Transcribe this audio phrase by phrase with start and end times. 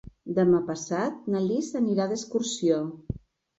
[0.37, 2.83] Demà passat na Lis anirà d'excursió.